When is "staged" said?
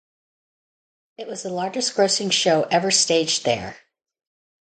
2.89-3.45